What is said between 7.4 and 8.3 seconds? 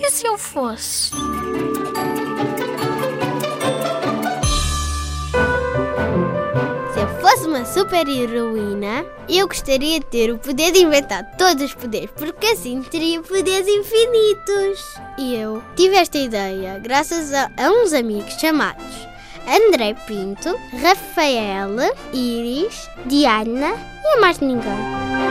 uma super